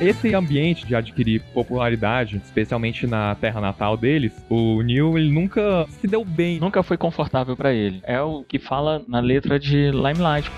[0.00, 6.06] Esse ambiente de adquirir popularidade, especialmente na terra natal deles, o Neil, ele nunca se
[6.06, 6.58] deu bem.
[6.58, 8.00] Nunca foi confortável pra ele.
[8.04, 10.50] É o que fala na letra de Limelight.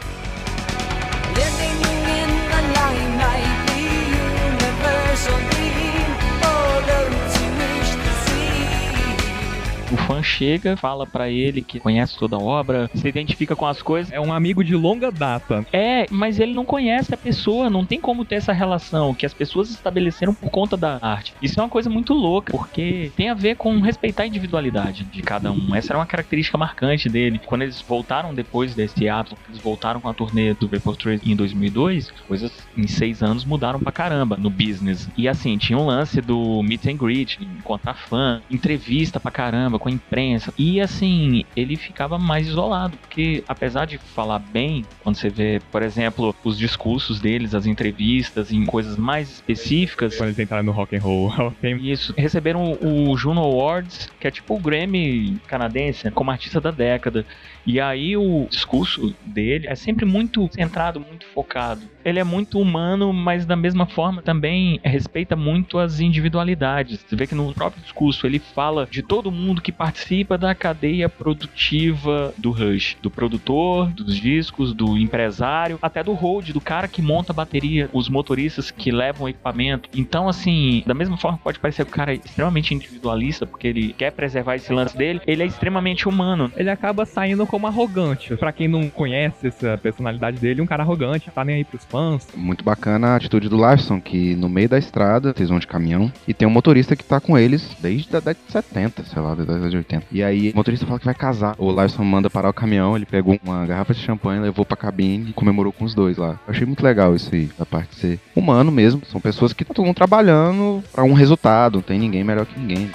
[9.93, 13.83] O fã chega, fala pra ele que conhece toda a obra, se identifica com as
[13.83, 14.11] coisas.
[14.11, 15.67] É um amigo de longa data.
[15.71, 19.35] É, mas ele não conhece a pessoa, não tem como ter essa relação que as
[19.35, 21.35] pessoas estabeleceram por conta da arte.
[21.43, 25.21] Isso é uma coisa muito louca, porque tem a ver com respeitar a individualidade de
[25.21, 25.75] cada um.
[25.75, 27.39] Essa era uma característica marcante dele.
[27.45, 31.37] Quando eles voltaram depois desse ato, eles voltaram com a turnê do Vapor Trace em
[31.37, 35.07] 2002, coisas em seis anos mudaram pra caramba no business.
[35.19, 39.89] E assim, tinha um lance do meet and greet, encontrar fã, entrevista pra caramba com
[39.89, 40.55] a imprensa.
[40.57, 45.83] E assim, ele ficava mais isolado, porque apesar de falar bem, quando você vê, por
[45.83, 50.95] exemplo, os discursos deles, as entrevistas em coisas mais específicas, Quando eles entraram no Rock
[50.95, 51.33] and Roll
[51.83, 52.15] isso.
[52.17, 57.27] Receberam o Juno Awards, que é tipo o Grammy canadense, como artista da década.
[57.67, 61.83] E aí o discurso dele é sempre muito centrado, muito focado.
[62.05, 67.05] Ele é muito humano, mas da mesma forma também respeita muito as individualidades.
[67.07, 71.09] Você vê que no próprio discurso ele fala de todo mundo que participa da cadeia
[71.09, 77.01] produtiva do Rush, do produtor, dos discos, do empresário, até do hold, do cara que
[77.01, 79.89] monta a bateria, os motoristas que levam o equipamento.
[79.95, 83.93] Então, assim, da mesma forma pode parecer que o cara é extremamente individualista, porque ele
[83.93, 86.51] quer preservar esse lance dele, ele é extremamente humano.
[86.57, 88.35] Ele acaba saindo como arrogante.
[88.37, 92.27] Pra quem não conhece essa personalidade dele, um cara arrogante, tá nem aí pros fãs.
[92.35, 96.11] Muito bacana a atitude do Larson, que no meio da estrada, vocês vão de caminhão,
[96.27, 99.35] e tem um motorista que tá com eles desde a década de 70, sei lá,
[99.35, 100.07] da década de 80.
[100.11, 101.55] E aí o motorista fala que vai casar.
[101.59, 105.29] O Larson manda parar o caminhão, ele pegou uma garrafa de champanhe, levou pra cabine
[105.29, 106.41] e comemorou com os dois lá.
[106.47, 109.03] Eu achei muito legal isso aí, da parte de ser humano mesmo.
[109.05, 112.91] São pessoas que estão trabalhando pra um resultado, não tem ninguém melhor que ninguém.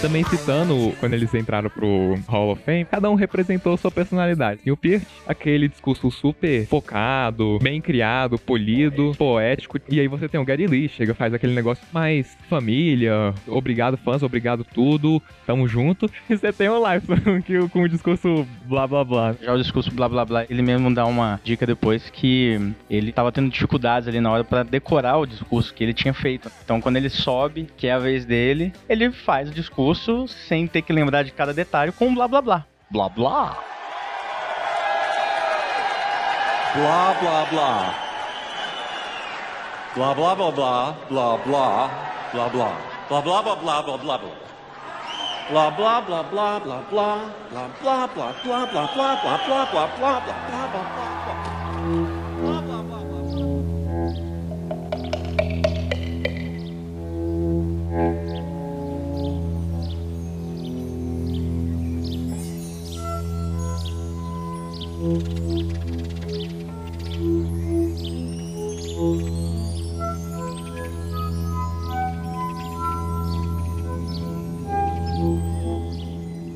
[0.00, 4.60] Também citando, quando eles entraram pro Hall of Fame, cada um representou sua personalidade.
[4.64, 9.78] E o Peart, aquele discurso super focado, bem criado, polido, poético.
[9.88, 14.22] E aí você tem o Gary Lee, chega faz aquele negócio mais família, obrigado fãs,
[14.22, 16.10] obrigado tudo, tamo junto.
[16.28, 17.06] E você tem o Life,
[17.42, 19.34] que com o discurso blá blá blá.
[19.40, 23.30] Já o discurso blá blá blá, ele mesmo dá uma dica depois que ele tava
[23.30, 26.50] tendo dificuldades ali na hora pra decorar o discurso que ele tinha feito.
[26.64, 29.85] Então quando ele sobe, que é a vez dele, ele faz o discurso
[30.48, 32.66] sem ter que lembrar de cada detalhe com blá blá blá.
[32.90, 33.56] Blá blá.
[36.74, 37.94] Blah blah blah.
[39.94, 41.88] Blah blah blah blah blah blah
[42.32, 42.68] blah blah
[43.08, 44.46] blah blah blah blah blah blah blah.
[45.50, 47.16] Blah blah blah blah blah blah
[47.46, 51.15] blah blah blah blah blah blah blah blah blah blah blah blah blah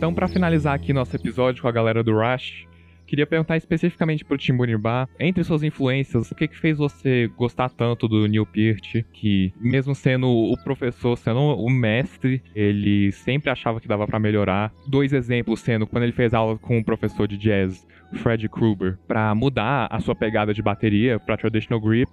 [0.01, 2.67] Então, pra finalizar aqui nosso episódio com a galera do Rush,
[3.07, 7.69] queria perguntar especificamente pro Tim Bunibar, entre suas influências, o que que fez você gostar
[7.69, 13.79] tanto do Neil Peart, que mesmo sendo o professor, sendo o mestre, ele sempre achava
[13.79, 14.73] que dava pra melhorar.
[14.89, 17.87] Dois exemplos sendo quando ele fez aula com um professor de jazz,
[18.23, 22.11] Fred Krueger, pra mudar a sua pegada de bateria pra traditional grip,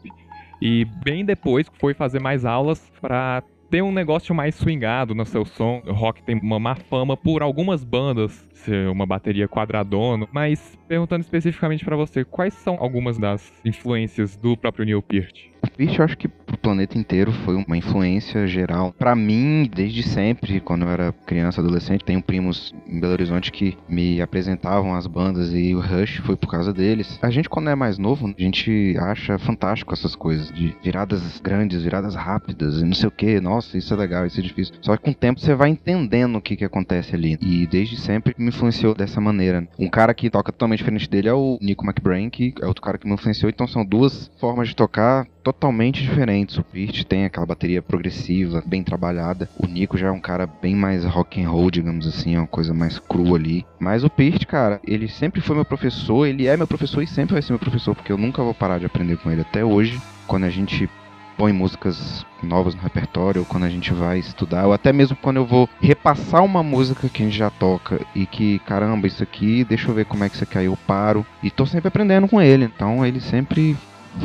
[0.62, 5.46] e bem depois foi fazer mais aulas pra ter um negócio mais swingado no seu
[5.46, 5.82] som.
[5.86, 11.22] O rock tem uma má fama por algumas bandas ser uma bateria quadradona, mas perguntando
[11.22, 15.48] especificamente pra você, quais são algumas das influências do próprio Neil Peart?
[15.64, 18.94] O Peart, eu acho que pro planeta inteiro foi uma influência geral.
[18.98, 23.78] Pra mim, desde sempre, quando eu era criança, adolescente, tenho primos em Belo Horizonte que
[23.90, 27.20] me apresentavam as bandas e o Rush foi por causa deles.
[27.22, 31.84] A gente, quando é mais novo, a gente acha fantástico essas coisas de viradas grandes,
[31.84, 33.40] viradas rápidas e não sei o que.
[33.42, 34.76] Nossa, isso é legal, isso é difícil.
[34.82, 37.38] Só que com o tempo você vai entendendo o que que acontece ali.
[37.42, 39.68] E desde sempre me influenciou dessa maneira.
[39.78, 42.98] Um cara que toca totalmente diferente dele é o Nico McBrain, que é outro cara
[42.98, 43.50] que me influenciou.
[43.50, 46.58] Então são duas formas de tocar totalmente diferentes.
[46.58, 49.50] O Peart tem aquela bateria progressiva, bem trabalhada.
[49.58, 52.48] O Nico já é um cara bem mais rock and roll, digamos assim, é uma
[52.48, 53.66] coisa mais crua ali.
[53.80, 57.34] Mas o Peart, cara, ele sempre foi meu professor, ele é meu professor e sempre
[57.34, 60.02] vai ser meu professor, porque eu nunca vou parar de aprender com ele até hoje.
[60.28, 60.90] Quando a gente
[61.38, 65.38] põe músicas novas no repertório, ou quando a gente vai estudar, ou até mesmo quando
[65.38, 69.64] eu vou repassar uma música que a gente já toca e que, caramba, isso aqui,
[69.64, 71.26] deixa eu ver como é que isso aqui aí, eu paro.
[71.44, 72.66] E tô sempre aprendendo com ele.
[72.66, 73.78] Então ele sempre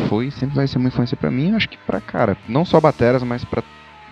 [0.09, 3.23] foi, sempre vai ser uma influência pra mim, acho que pra cara, não só bateras,
[3.23, 3.63] mas pra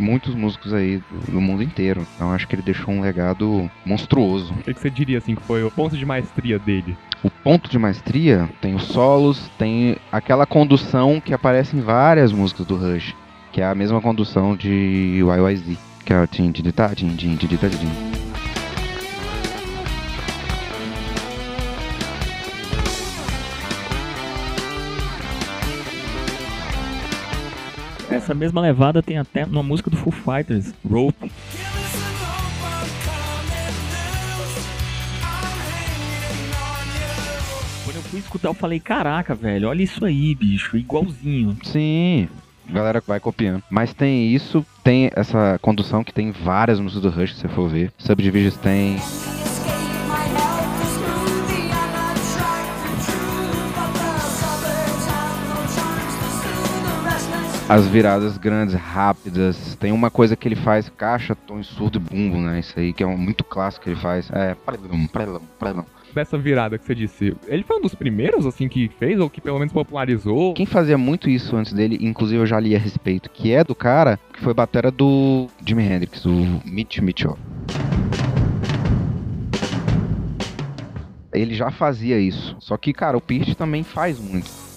[0.00, 2.06] muitos músicos aí do, do mundo inteiro.
[2.16, 4.52] Então acho que ele deixou um legado monstruoso.
[4.54, 6.96] O que, você diria assim que foi o ponto de maestria dele?
[7.22, 12.66] O ponto de maestria tem os solos, tem aquela condução que aparece em várias músicas
[12.66, 13.14] do Rush,
[13.52, 14.68] que é a mesma condução de
[15.20, 17.68] YYZ, que é o tim tim tá tim tim tim tá
[28.30, 31.32] Essa mesma levada tem até numa música do Foo Fighters, Rope.
[37.84, 41.56] Quando eu fui escutar, eu falei, caraca, velho, olha isso aí, bicho, igualzinho.
[41.64, 42.28] Sim,
[42.68, 43.64] galera vai copiando.
[43.68, 47.68] Mas tem isso, tem essa condução que tem várias músicas do Rush, se você for
[47.68, 47.92] ver.
[47.98, 48.96] Subdivisions tem,
[57.70, 59.76] as viradas grandes, rápidas.
[59.76, 62.58] Tem uma coisa que ele faz, caixa, tom surdo e bumbo, né?
[62.58, 64.28] Isso aí que é um, muito clássico que ele faz.
[64.32, 65.84] É, prelum, prelum, prelum.
[66.12, 69.40] Dessa virada que você disse, ele foi um dos primeiros, assim, que fez, ou que
[69.40, 70.52] pelo menos popularizou?
[70.54, 73.76] Quem fazia muito isso antes dele, inclusive eu já li a respeito, que é do
[73.76, 77.38] cara que foi batera do Jimi Hendrix, o Mitch Mitchell.
[81.32, 82.56] Ele já fazia isso.
[82.58, 84.69] Só que, cara, o Peart também faz muito.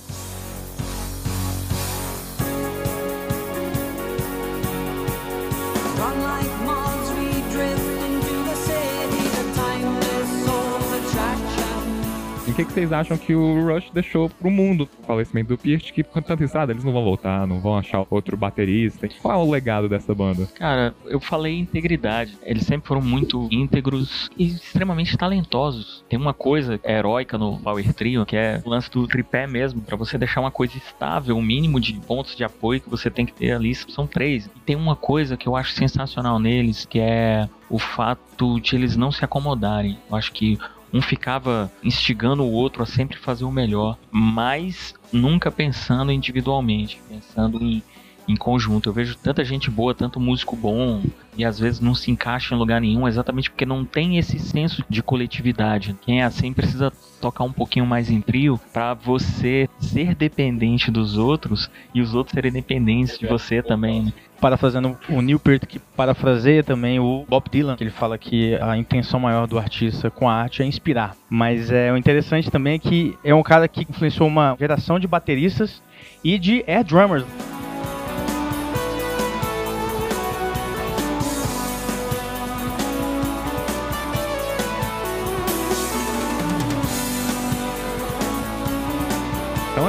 [12.53, 14.87] O que, que vocês acham que o Rush deixou pro mundo?
[15.01, 18.05] O falecimento do Peart, que com tanta estrada, eles não vão voltar, não vão achar
[18.11, 19.09] outro baterista.
[19.23, 20.45] Qual é o legado dessa banda?
[20.53, 22.37] Cara, eu falei integridade.
[22.43, 26.05] Eles sempre foram muito íntegros e extremamente talentosos.
[26.07, 29.97] Tem uma coisa heróica no Power Trio, que é o lance do tripé mesmo, Pra
[29.97, 33.33] você deixar uma coisa estável, o mínimo de pontos de apoio que você tem que
[33.33, 34.45] ter ali são três.
[34.45, 38.95] E tem uma coisa que eu acho sensacional neles, que é o fato de eles
[38.95, 39.97] não se acomodarem.
[40.07, 40.59] Eu acho que
[40.93, 47.61] um ficava instigando o outro a sempre fazer o melhor, mas nunca pensando individualmente, pensando
[47.63, 47.81] em,
[48.27, 48.89] em conjunto.
[48.89, 51.01] Eu vejo tanta gente boa, tanto músico bom,
[51.37, 54.83] e às vezes não se encaixa em lugar nenhum, exatamente porque não tem esse senso
[54.89, 55.95] de coletividade.
[56.01, 61.17] Quem é assim precisa tocar um pouquinho mais em trio para você ser dependente dos
[61.17, 64.03] outros e os outros serem dependentes de você também.
[64.03, 64.13] né?
[64.41, 68.75] Parafraseando o Neil Peart, que parafraseia também o Bob Dylan, que ele fala que a
[68.75, 71.15] intenção maior do artista com a arte é inspirar.
[71.29, 75.07] Mas é o interessante também é que é um cara que influenciou uma geração de
[75.07, 75.81] bateristas
[76.21, 77.25] e de air drummers.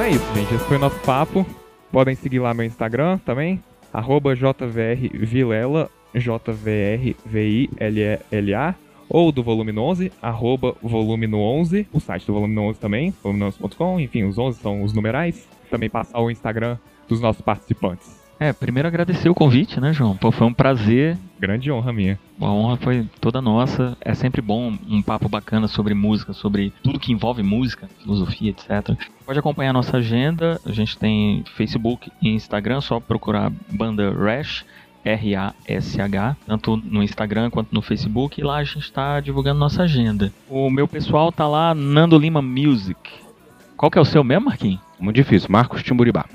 [0.05, 0.53] É isso, gente.
[0.53, 1.43] Esse foi o nosso papo.
[1.91, 3.59] Podem seguir lá meu Instagram também.
[3.91, 7.15] Arroba JVRVilela, J-V-R-V-I-L-E-L-A.
[9.09, 11.87] Ou do volume no 11, arroba volume no 11.
[11.91, 13.99] O site do volume no 11 também, volume11.com.
[13.99, 15.47] Enfim, os 11 são os numerais.
[15.71, 16.77] Também passar o Instagram
[17.07, 18.24] dos nossos participantes.
[18.39, 20.17] É, primeiro agradecer o convite, né, João?
[20.17, 21.17] Pô, foi um prazer.
[21.39, 22.19] Grande honra minha.
[22.39, 23.97] A honra foi toda nossa.
[24.01, 28.97] É sempre bom um papo bacana sobre música, sobre tudo que envolve música, filosofia, etc.
[29.25, 30.59] Pode acompanhar nossa agenda.
[30.65, 34.65] A gente tem Facebook e Instagram, só procurar banda Rash.
[35.05, 40.33] R-A-S-H, tanto no Instagram quanto no Facebook, e lá a gente está divulgando nossa agenda.
[40.49, 42.97] O meu pessoal tá lá, Nando Lima Music.
[43.77, 44.81] Qual que é o seu mesmo, Marquinhos?
[44.99, 45.47] Muito difícil.
[45.51, 46.25] Marcos Timburibá.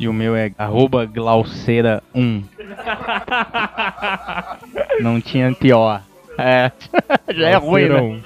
[0.00, 2.42] E o meu é arroba glauceira1.
[5.00, 6.02] Não tinha pior.
[6.38, 6.72] É.
[7.34, 8.22] Já é ruim, né?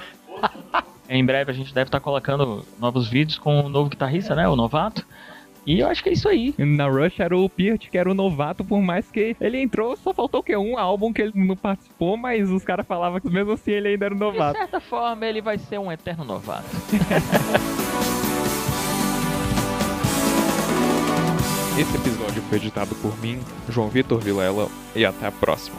[1.09, 4.47] Em breve a gente deve estar colocando novos vídeos com o novo guitarrista, né?
[4.47, 5.05] O Novato.
[5.65, 6.53] E eu acho que é isso aí.
[6.57, 10.13] Na Rush era o Peart, que era o novato, por mais que ele entrou, só
[10.13, 10.55] faltou o quê?
[10.55, 14.05] Um álbum que ele não participou, mas os caras falavam que mesmo assim ele ainda
[14.05, 14.59] era o De novato.
[14.59, 16.65] certa forma, ele vai ser um eterno novato.
[21.77, 25.75] Esse episódio foi editado por mim, João Vitor Vilela, e até a próxima.